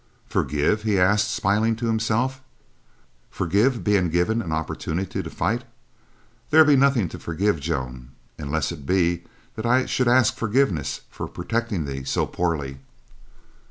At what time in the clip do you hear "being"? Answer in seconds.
3.83-4.09